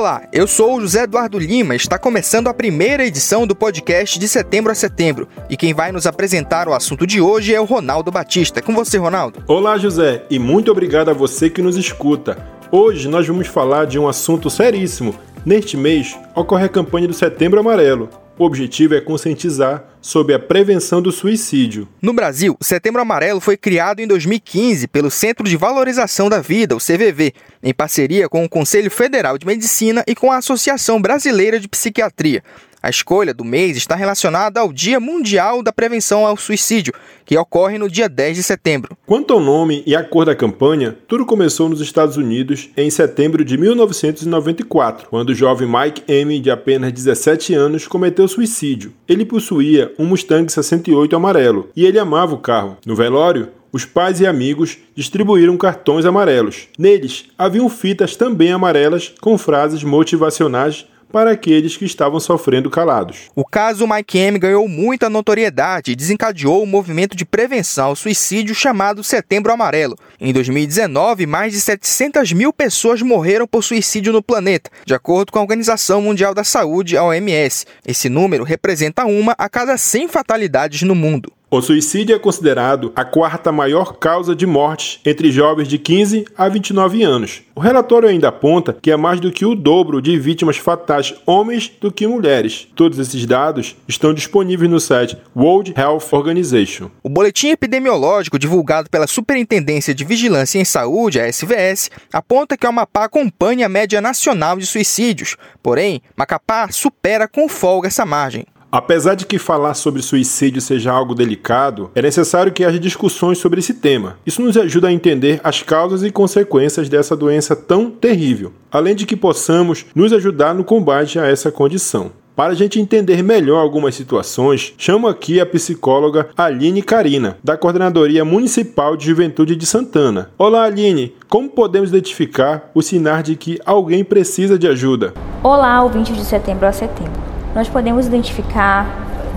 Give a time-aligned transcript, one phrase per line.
[0.00, 1.76] Olá, eu sou o José Eduardo Lima.
[1.76, 5.28] Está começando a primeira edição do podcast de setembro a setembro.
[5.46, 8.62] E quem vai nos apresentar o assunto de hoje é o Ronaldo Batista.
[8.62, 9.44] Com você, Ronaldo.
[9.46, 12.38] Olá, José, e muito obrigado a você que nos escuta.
[12.72, 15.14] Hoje nós vamos falar de um assunto seríssimo.
[15.44, 18.08] Neste mês ocorre a campanha do Setembro Amarelo.
[18.40, 21.86] O objetivo é conscientizar sobre a prevenção do suicídio.
[22.00, 26.74] No Brasil, o Setembro Amarelo foi criado em 2015 pelo Centro de Valorização da Vida,
[26.74, 31.60] o CVV, em parceria com o Conselho Federal de Medicina e com a Associação Brasileira
[31.60, 32.42] de Psiquiatria.
[32.82, 36.94] A escolha do mês está relacionada ao Dia Mundial da Prevenção ao Suicídio,
[37.26, 38.96] que ocorre no dia 10 de setembro.
[39.04, 43.44] Quanto ao nome e à cor da campanha, tudo começou nos Estados Unidos em setembro
[43.44, 48.94] de 1994, quando o jovem Mike M, de apenas 17 anos, cometeu suicídio.
[49.06, 52.78] Ele possuía um Mustang 68 amarelo e ele amava o carro.
[52.86, 56.66] No velório, os pais e amigos distribuíram cartões amarelos.
[56.78, 63.30] Neles haviam fitas também amarelas com frases motivacionais para aqueles que estavam sofrendo calados.
[63.34, 67.96] O caso Mike M ganhou muita notoriedade e desencadeou o um movimento de prevenção ao
[67.96, 69.96] suicídio chamado Setembro Amarelo.
[70.20, 75.38] Em 2019, mais de 700 mil pessoas morreram por suicídio no planeta, de acordo com
[75.38, 77.66] a Organização Mundial da Saúde, a OMS.
[77.86, 81.32] Esse número representa uma a cada 100 fatalidades no mundo.
[81.52, 86.48] O suicídio é considerado a quarta maior causa de mortes entre jovens de 15 a
[86.48, 87.42] 29 anos.
[87.56, 91.68] O relatório ainda aponta que é mais do que o dobro de vítimas fatais homens
[91.80, 92.68] do que mulheres.
[92.76, 96.88] Todos esses dados estão disponíveis no site World Health Organization.
[97.02, 102.68] O boletim epidemiológico divulgado pela Superintendência de Vigilância em Saúde, a SVS, aponta que o
[102.68, 105.36] Amapá acompanha a média nacional de suicídios.
[105.60, 108.46] Porém, Macapá supera com folga essa margem.
[108.72, 113.58] Apesar de que falar sobre suicídio seja algo delicado, é necessário que haja discussões sobre
[113.58, 114.16] esse tema.
[114.24, 119.06] Isso nos ajuda a entender as causas e consequências dessa doença tão terrível, além de
[119.06, 122.12] que possamos nos ajudar no combate a essa condição.
[122.36, 128.24] Para a gente entender melhor algumas situações, chamo aqui a psicóloga Aline Carina, da Coordenadoria
[128.24, 130.30] Municipal de Juventude de Santana.
[130.38, 131.12] Olá, Aline!
[131.28, 135.12] Como podemos identificar os sinais de que alguém precisa de ajuda?
[135.42, 138.86] Olá, ouvintes de setembro a setembro nós podemos identificar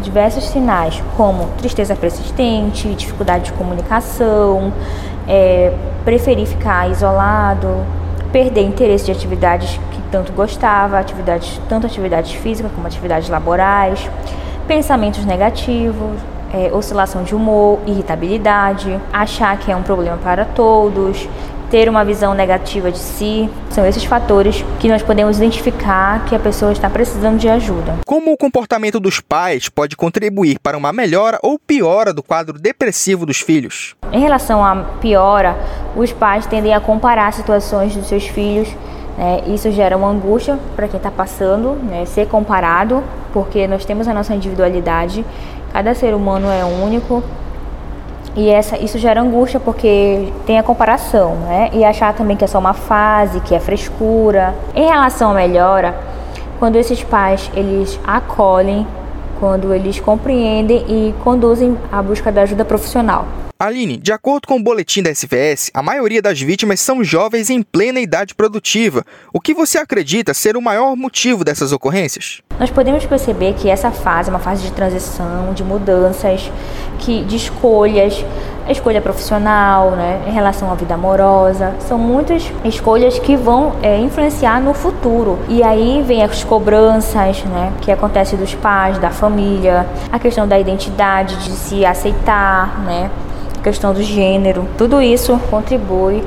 [0.01, 4.73] diversos sinais, como tristeza persistente, dificuldade de comunicação,
[5.27, 7.85] é, preferir ficar isolado,
[8.31, 14.09] perder interesse de atividades que tanto gostava, atividades, tanto atividades físicas como atividades laborais,
[14.67, 16.19] pensamentos negativos,
[16.53, 21.27] é, oscilação de humor, irritabilidade, achar que é um problema para todos,
[21.73, 23.49] ter uma visão negativa de si.
[23.71, 27.95] São esses fatores que nós podemos identificar que a pessoa está precisando de ajuda.
[28.05, 33.25] Como o comportamento dos pais pode contribuir para uma melhora ou piora do quadro depressivo
[33.25, 33.95] dos filhos?
[34.11, 35.57] Em relação à piora,
[35.95, 38.67] os pais tendem a comparar situações dos seus filhos.
[39.17, 39.41] Né?
[39.47, 42.05] Isso gera uma angústia para quem está passando, né?
[42.05, 43.03] ser comparado,
[43.33, 45.25] porque nós temos a nossa individualidade.
[45.71, 47.23] Cada ser humano é único,
[48.35, 51.69] e essa, isso gera angústia porque tem a comparação, né?
[51.71, 54.55] E achar também que é só uma fase, que é frescura.
[54.75, 55.95] Em relação à melhora,
[56.57, 58.87] quando esses pais eles acolhem,
[59.39, 63.25] quando eles compreendem e conduzem a busca da ajuda profissional.
[63.63, 67.61] Aline, de acordo com o boletim da SVS, a maioria das vítimas são jovens em
[67.61, 69.05] plena idade produtiva.
[69.31, 72.41] O que você acredita ser o maior motivo dessas ocorrências?
[72.59, 76.51] Nós podemos perceber que essa fase é uma fase de transição, de mudanças,
[76.99, 78.25] que de escolhas,
[78.67, 83.97] a escolha profissional, né, em relação à vida amorosa, são muitas escolhas que vão é,
[83.97, 85.39] influenciar no futuro.
[85.47, 90.59] E aí vem as cobranças, né, que acontece dos pais, da família, a questão da
[90.59, 93.09] identidade, de se aceitar, né,
[93.63, 96.23] questão do gênero, tudo isso contribui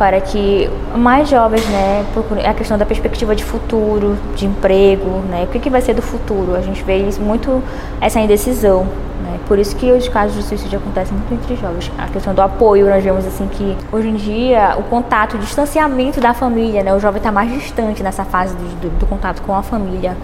[0.00, 2.06] para que mais jovens, né,
[2.48, 6.00] a questão da perspectiva de futuro, de emprego, né, o que, que vai ser do
[6.00, 6.56] futuro.
[6.56, 7.62] A gente vê muito
[8.00, 8.86] essa indecisão.
[9.22, 9.38] Né?
[9.46, 11.92] Por isso que os casos de suicídio acontecem muito entre jovens.
[11.98, 16.18] A questão do apoio, nós vemos assim que hoje em dia o contato, o distanciamento
[16.18, 16.94] da família, né?
[16.94, 20.16] O jovem está mais distante nessa fase do, do, do, contato com a família,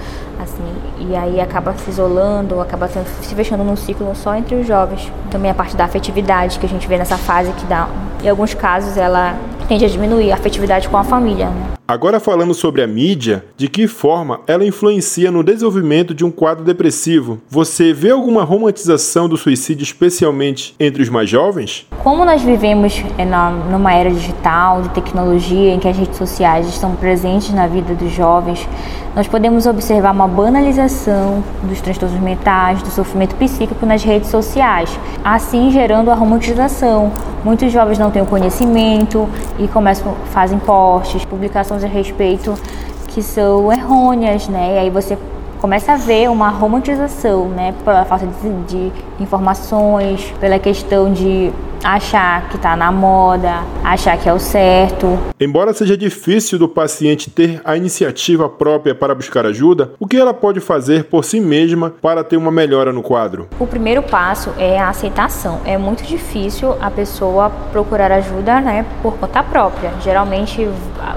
[0.43, 0.65] assim,
[1.09, 5.11] e aí acaba se isolando, acaba se, fechando num ciclo só entre os jovens.
[5.31, 7.89] Também a parte da afetividade que a gente vê nessa fase que dá,
[8.23, 9.35] em alguns casos ela
[9.67, 11.51] tende a diminuir a afetividade com a família.
[11.51, 11.77] Né?
[11.89, 16.65] Agora falando sobre a mídia, de que forma ela influencia no desenvolvimento de um quadro
[16.65, 17.39] depressivo?
[17.49, 21.87] Você vê alguma romantização do suicídio, especialmente entre os mais jovens?
[22.03, 26.97] Como nós vivemos é, numa era digital, de tecnologia, em que as redes sociais estão
[26.97, 28.67] presentes na vida dos jovens,
[29.15, 35.71] nós podemos observar uma banalização dos transtornos mentais, do sofrimento psíquico nas redes sociais, assim
[35.71, 37.13] gerando a romantização.
[37.43, 42.55] Muitos jovens não têm o conhecimento e começam fazem posts, publicações a respeito
[43.09, 44.75] que são errôneas, né?
[44.75, 45.17] E aí você
[45.61, 52.49] começa a ver uma romantização, né, pela falta de, de informações, pela questão de achar
[52.49, 55.19] que está na moda, achar que é o certo.
[55.39, 60.35] Embora seja difícil do paciente ter a iniciativa própria para buscar ajuda, o que ela
[60.35, 63.49] pode fazer por si mesma para ter uma melhora no quadro?
[63.61, 65.61] O primeiro passo é a aceitação.
[65.65, 69.93] É muito difícil a pessoa procurar ajuda, né, por conta própria.
[70.03, 70.69] Geralmente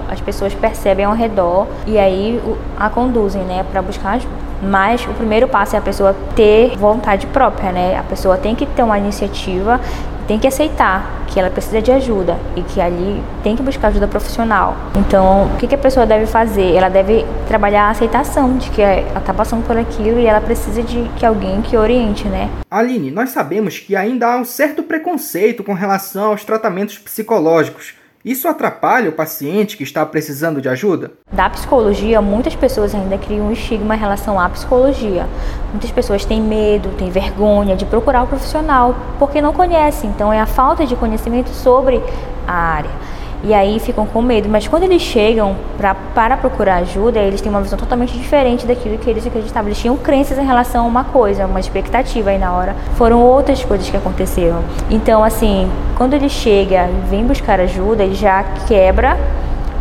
[0.10, 2.40] as pessoas percebem ao redor e aí
[2.78, 4.39] a conduzem, né, para buscar ajuda.
[4.62, 7.98] Mas o primeiro passo é a pessoa ter vontade própria, né?
[7.98, 9.80] A pessoa tem que ter uma iniciativa,
[10.28, 14.08] tem que aceitar que ela precisa de ajuda e que ali tem que buscar ajuda
[14.08, 14.76] profissional.
[14.96, 16.76] Então, o que, a pessoa deve fazer?
[16.76, 20.84] Ela deve trabalhar a aceitação de que ela está passando por aquilo e ela precisa
[20.84, 22.50] de que alguém que oriente, né?
[22.70, 27.99] Aline, nós sabemos que ainda há um certo preconceito com relação aos tratamentos psicológicos.
[28.24, 31.12] Isso atrapalha o paciente que está precisando de ajuda?
[31.32, 35.26] Da psicologia, muitas pessoas ainda criam um estigma em relação à psicologia.
[35.72, 40.10] Muitas pessoas têm medo, têm vergonha de procurar o profissional porque não conhecem.
[40.10, 42.04] Então, é a falta de conhecimento sobre
[42.46, 44.50] a área e aí ficam com medo.
[44.50, 48.98] Mas quando eles chegam pra, para procurar ajuda, eles têm uma visão totalmente diferente daquilo
[48.98, 49.70] que eles acreditavam.
[49.70, 53.64] Eles tinham crenças em relação a uma coisa, uma expectativa, e na hora foram outras
[53.64, 54.62] coisas que aconteceram.
[54.90, 59.18] Então, assim, quando ele chega e vem buscar ajuda, ele já quebra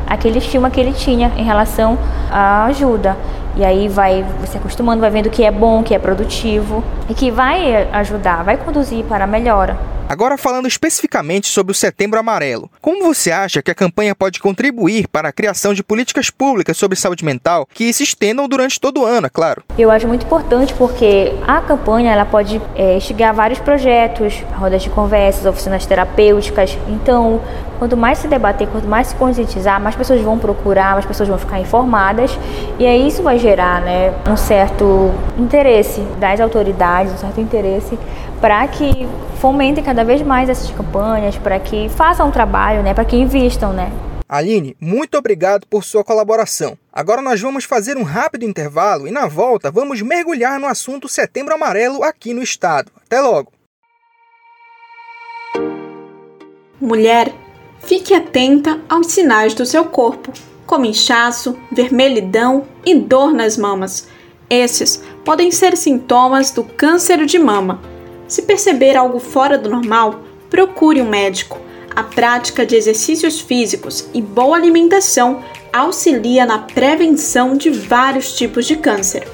[0.06, 1.99] aquele estigma que ele tinha em relação
[2.31, 3.16] à ajuda.
[3.56, 7.28] E aí vai se acostumando, vai vendo que é bom, que é produtivo e que
[7.31, 9.98] vai ajudar, vai conduzir para a melhora.
[10.08, 15.06] Agora falando especificamente sobre o Setembro Amarelo, como você acha que a campanha pode contribuir
[15.06, 19.05] para a criação de políticas públicas sobre saúde mental que se estendam durante todo o
[19.05, 19.62] ano, é claro?
[19.76, 22.99] Eu acho muito importante porque a campanha ela pode é,
[23.34, 26.78] vários projetos, rodas de conversas, oficinas terapêuticas.
[26.88, 27.43] Então,
[27.78, 31.37] quanto mais se debater, quanto mais se conscientizar, mais pessoas vão procurar, mais pessoas vão
[31.37, 32.31] ficar informadas
[32.78, 37.99] e aí isso vai gerar, né, um certo interesse das autoridades, um certo interesse
[38.40, 39.06] para que
[39.38, 43.73] fomentem cada vez mais essas campanhas, para que façam um trabalho, né, para que invistam,
[43.73, 43.91] né.
[44.29, 46.77] Aline, muito obrigado por sua colaboração.
[46.93, 51.55] Agora nós vamos fazer um rápido intervalo e na volta vamos mergulhar no assunto Setembro
[51.55, 52.93] Amarelo aqui no estado.
[53.06, 53.50] Até logo.
[56.79, 57.33] Mulher,
[57.81, 60.31] fique atenta aos sinais do seu corpo,
[60.67, 64.09] como inchaço, vermelhidão e dor nas mamas.
[64.50, 67.81] Esses podem ser sintomas do câncer de mama.
[68.28, 70.20] Se perceber algo fora do normal,
[70.50, 71.58] procure um médico.
[71.96, 75.42] A prática de exercícios físicos e boa alimentação
[75.72, 79.26] auxilia na prevenção de vários tipos de câncer.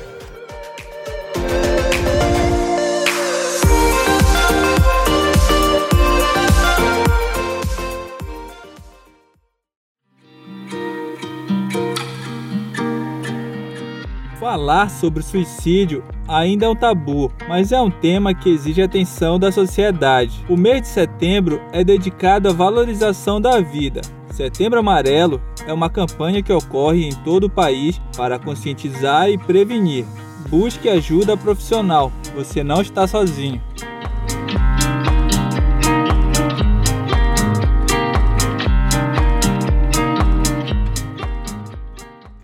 [14.38, 19.50] Falar sobre suicídio ainda é um tabu, mas é um tema que exige atenção da
[19.53, 20.44] sociedade.
[20.49, 24.00] O mês de setembro é dedicado à valorização da vida.
[24.31, 30.05] Setembro Amarelo é uma campanha que ocorre em todo o país para conscientizar e prevenir.
[30.49, 33.63] Busque ajuda profissional, você não está sozinho.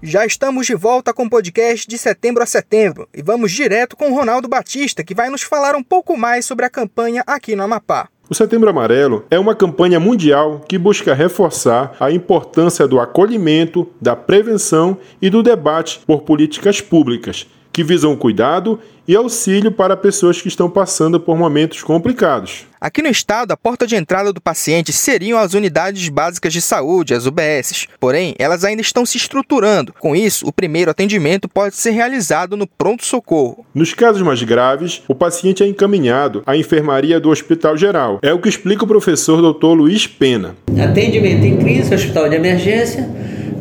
[0.03, 4.11] Já estamos de volta com o podcast de setembro a setembro e vamos direto com
[4.11, 7.65] o Ronaldo Batista, que vai nos falar um pouco mais sobre a campanha aqui no
[7.65, 8.09] Amapá.
[8.27, 14.17] O Setembro Amarelo é uma campanha mundial que busca reforçar a importância do acolhimento, da
[14.17, 20.49] prevenção e do debate por políticas públicas que visam cuidado e auxílio para pessoas que
[20.49, 22.67] estão passando por momentos complicados.
[22.81, 27.13] Aqui no estado, a porta de entrada do paciente seriam as unidades básicas de saúde,
[27.13, 27.89] as UBSs.
[27.99, 29.93] Porém, elas ainda estão se estruturando.
[29.99, 33.67] Com isso, o primeiro atendimento pode ser realizado no pronto-socorro.
[33.75, 38.19] Nos casos mais graves, o paciente é encaminhado à enfermaria do Hospital Geral.
[38.23, 39.75] É o que explica o professor Dr.
[39.75, 40.57] Luiz Pena.
[40.81, 43.07] Atendimento em crise, hospital de emergência.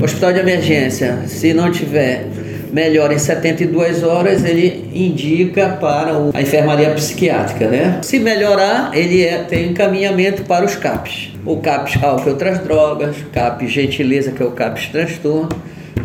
[0.02, 2.26] Hospital de emergência, se não tiver
[2.72, 8.00] melhora em 72 horas, ele indica para a enfermaria psiquiátrica, né?
[8.02, 11.32] Se melhorar, ele é, tem encaminhamento para os CAPs.
[11.46, 15.50] O CAPs álcool e outras drogas, CAPs gentileza, que é o CAPs transtorno,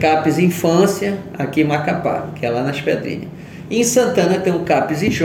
[0.01, 3.29] CAPs infância, aqui em Macapá, que é lá nas Pedrinhas.
[3.71, 5.23] Em Santana tem um CAPs IJ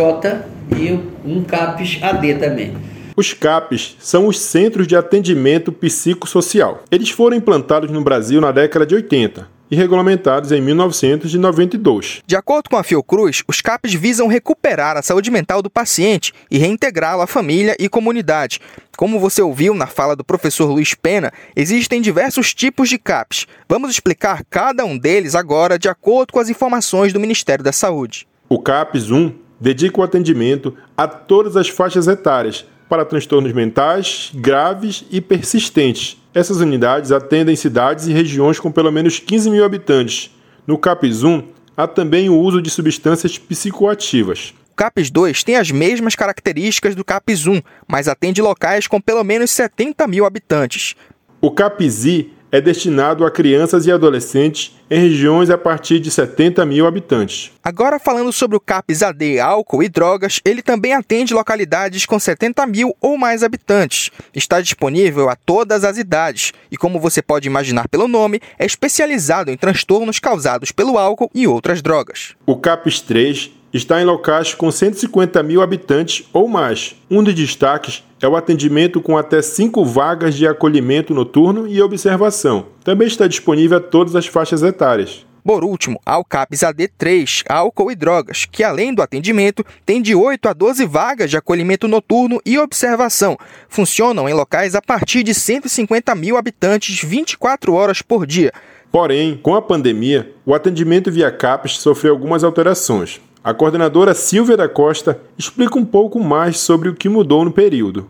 [0.77, 2.73] e um CAPs AD também.
[3.15, 6.83] Os CAPs são os Centros de Atendimento Psicossocial.
[6.89, 12.21] Eles foram implantados no Brasil na década de 80 e regulamentados em 1992.
[12.25, 16.57] De acordo com a Fiocruz, os CAPs visam recuperar a saúde mental do paciente e
[16.57, 18.59] reintegrá-lo à família e comunidade.
[18.97, 23.45] Como você ouviu na fala do professor Luiz Pena, existem diversos tipos de CAPs.
[23.67, 28.27] Vamos explicar cada um deles agora de acordo com as informações do Ministério da Saúde.
[28.49, 35.05] O CAPS 1 dedica o atendimento a todas as faixas etárias para transtornos mentais graves
[35.11, 36.17] e persistentes.
[36.33, 40.35] Essas unidades atendem cidades e regiões com pelo menos 15 mil habitantes.
[40.65, 41.43] No CAPS 1,
[41.77, 44.53] há também o uso de substâncias psicoativas.
[44.71, 49.23] O CAPS 2 tem as mesmas características do CAPS 1, mas atende locais com pelo
[49.23, 50.95] menos 70 mil habitantes.
[51.39, 56.65] O CAPS I é destinado a crianças e adolescentes em regiões a partir de 70
[56.65, 57.51] mil habitantes.
[57.63, 62.65] Agora, falando sobre o CAPS AD álcool e drogas, ele também atende localidades com 70
[62.65, 64.09] mil ou mais habitantes.
[64.33, 69.51] Está disponível a todas as idades e, como você pode imaginar pelo nome, é especializado
[69.51, 72.35] em transtornos causados pelo álcool e outras drogas.
[72.45, 76.95] O CAPS 3 está em locais com 150 mil habitantes ou mais.
[77.09, 82.65] Um dos destaques é o atendimento com até cinco vagas de acolhimento noturno e observação.
[82.83, 85.25] Também está disponível a todas as faixas etárias.
[85.43, 90.13] Por último, há o CAPS AD3, álcool e drogas, que além do atendimento, tem de
[90.13, 93.37] 8 a 12 vagas de acolhimento noturno e observação.
[93.67, 98.51] Funcionam em locais a partir de 150 mil habitantes 24 horas por dia.
[98.91, 103.21] Porém, com a pandemia, o atendimento via CAPS sofreu algumas alterações.
[103.41, 108.05] A coordenadora Silvia da Costa explica um pouco mais sobre o que mudou no período.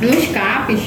[0.00, 0.80] Nos CAPs,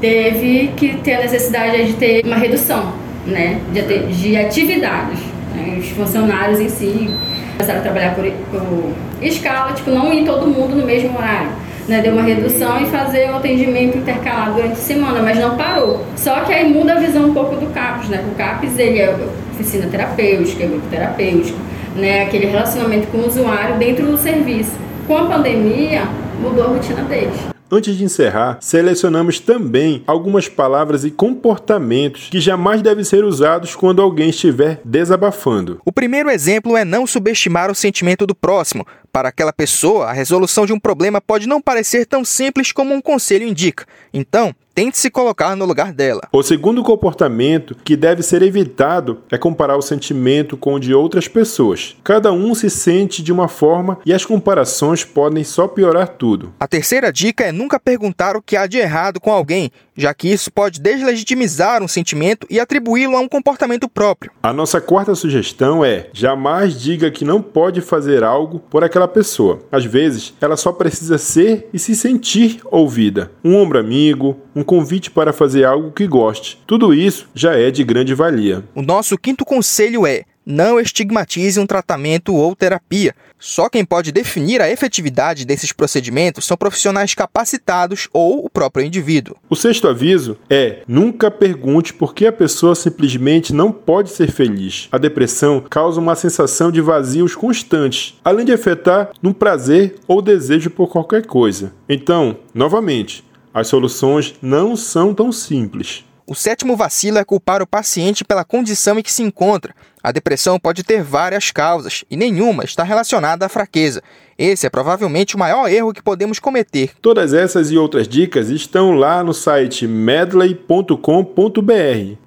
[0.00, 2.92] teve que ter a necessidade de ter uma redução
[3.24, 5.20] né, de, de atividades.
[5.54, 5.78] Né?
[5.78, 7.08] Os funcionários em si
[7.52, 8.92] começaram a trabalhar por, por
[9.22, 11.52] escala, tipo, não ir todo mundo no mesmo horário.
[11.86, 16.04] Né, deu uma redução e fazer o atendimento intercalado durante a semana, mas não parou.
[16.16, 18.24] Só que aí muda a visão um pouco do CAPS, né?
[18.32, 19.14] O CAPS ele é
[19.52, 21.58] oficina terapêutica, é grupo terapêutico,
[21.94, 24.72] né, aquele relacionamento com o usuário dentro do serviço.
[25.06, 26.02] Com a pandemia,
[26.40, 27.54] mudou a rotina deles.
[27.70, 34.02] Antes de encerrar, selecionamos também algumas palavras e comportamentos que jamais devem ser usados quando
[34.02, 35.80] alguém estiver desabafando.
[35.84, 38.86] O primeiro exemplo é não subestimar o sentimento do próximo.
[39.10, 43.00] Para aquela pessoa, a resolução de um problema pode não parecer tão simples como um
[43.00, 43.86] conselho indica.
[44.12, 46.22] Então, tente se colocar no lugar dela.
[46.32, 51.28] O segundo comportamento que deve ser evitado é comparar o sentimento com o de outras
[51.28, 51.96] pessoas.
[52.02, 56.52] Cada um se sente de uma forma e as comparações podem só piorar tudo.
[56.58, 60.28] A terceira dica é nunca perguntar o que há de errado com alguém, já que
[60.28, 64.32] isso pode deslegitimizar um sentimento e atribuí-lo a um comportamento próprio.
[64.42, 69.60] A nossa quarta sugestão é: jamais diga que não pode fazer algo por aquela pessoa.
[69.70, 73.30] Às vezes, ela só precisa ser e se sentir ouvida.
[73.44, 76.60] Um ombro amigo, um convite para fazer algo que goste.
[76.66, 78.64] Tudo isso já é de grande valia.
[78.74, 83.14] O nosso quinto conselho é: não estigmatize um tratamento ou terapia.
[83.38, 89.36] Só quem pode definir a efetividade desses procedimentos são profissionais capacitados ou o próprio indivíduo.
[89.48, 94.88] O sexto aviso é: nunca pergunte por que a pessoa simplesmente não pode ser feliz.
[94.90, 100.70] A depressão causa uma sensação de vazios constantes, além de afetar no prazer ou desejo
[100.70, 101.72] por qualquer coisa.
[101.88, 106.04] Então, novamente, as soluções não são tão simples.
[106.26, 109.74] O sétimo vacilo é culpar o paciente pela condição em que se encontra.
[110.02, 114.02] A depressão pode ter várias causas e nenhuma está relacionada à fraqueza.
[114.38, 116.92] Esse é provavelmente o maior erro que podemos cometer.
[117.00, 120.98] Todas essas e outras dicas estão lá no site medley.com.br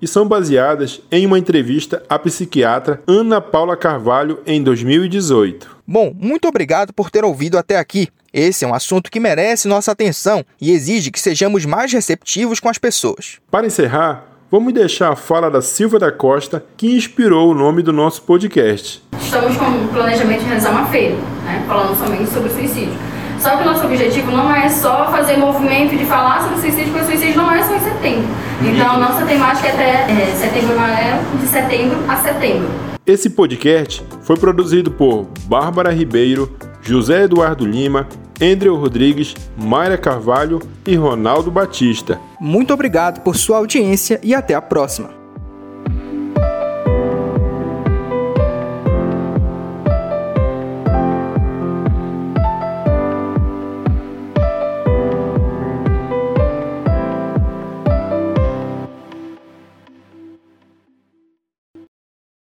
[0.01, 5.76] e são baseadas em uma entrevista à psiquiatra Ana Paula Carvalho em 2018.
[5.89, 8.09] Bom, muito obrigado por ter ouvido até aqui.
[8.33, 12.67] Esse é um assunto que merece nossa atenção e exige que sejamos mais receptivos com
[12.67, 13.37] as pessoas.
[13.49, 17.93] Para encerrar, vamos deixar a fala da Silvia da Costa, que inspirou o nome do
[17.93, 19.01] nosso podcast.
[19.17, 21.15] Estamos com o planejamento de realizar uma feira,
[21.45, 23.16] né, falando somente sobre suicídio.
[23.39, 27.05] Só que o nosso objetivo não é só fazer movimento de falar sobre suicídio, porque
[27.05, 28.27] o suicídio não é só em setembro.
[28.61, 32.69] Então, nossa temática é até é, setembro amarelo, de setembro a setembro.
[33.05, 36.51] Esse podcast foi produzido por Bárbara Ribeiro,
[36.81, 38.07] José Eduardo Lima
[38.41, 42.19] Andrew Rodrigues, Mayra Carvalho e Ronaldo Batista.
[42.39, 45.09] Muito obrigado por sua audiência e até a próxima.